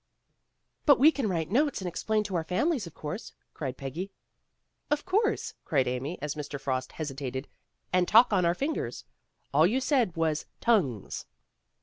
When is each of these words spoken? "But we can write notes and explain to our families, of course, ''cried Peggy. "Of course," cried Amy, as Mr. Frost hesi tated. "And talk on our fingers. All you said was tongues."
"But 0.87 0.97
we 0.97 1.11
can 1.11 1.29
write 1.29 1.51
notes 1.51 1.79
and 1.79 1.87
explain 1.87 2.23
to 2.23 2.33
our 2.33 2.43
families, 2.43 2.87
of 2.87 2.95
course, 2.95 3.33
''cried 3.53 3.77
Peggy. 3.77 4.11
"Of 4.89 5.05
course," 5.05 5.53
cried 5.63 5.87
Amy, 5.87 6.17
as 6.23 6.33
Mr. 6.33 6.59
Frost 6.59 6.93
hesi 6.93 7.13
tated. 7.13 7.45
"And 7.93 8.07
talk 8.07 8.33
on 8.33 8.43
our 8.43 8.55
fingers. 8.55 9.05
All 9.53 9.67
you 9.67 9.79
said 9.79 10.15
was 10.15 10.47
tongues." 10.59 11.27